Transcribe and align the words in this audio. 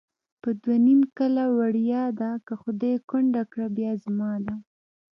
په 0.41 0.49
دوه 0.61 0.75
نیم 0.85 1.01
کله 1.17 1.43
وړیا 1.57 2.03
ده، 2.19 2.31
که 2.45 2.53
خدای 2.61 2.93
کونډه 3.09 3.43
کړه 3.51 3.67
بیا 3.77 3.91
زما 4.03 4.31
ده 4.45 4.55